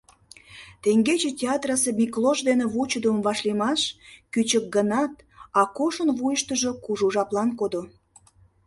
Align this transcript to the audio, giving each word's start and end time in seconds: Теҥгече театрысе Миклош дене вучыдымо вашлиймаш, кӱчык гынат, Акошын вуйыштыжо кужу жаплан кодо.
Теҥгече 0.83 1.29
театрысе 1.39 1.89
Миклош 1.99 2.37
дене 2.49 2.65
вучыдымо 2.73 3.19
вашлиймаш, 3.25 3.81
кӱчык 4.33 4.65
гынат, 4.75 5.13
Акошын 5.61 6.09
вуйыштыжо 6.17 6.71
кужу 6.83 7.07
жаплан 7.15 7.49
кодо. 7.59 7.81